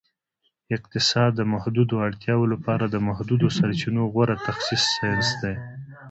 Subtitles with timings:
[0.75, 5.55] اقتصاد د محدودو اړتیاوو لپاره د محدودو سرچینو غوره تخصیص ساینس دی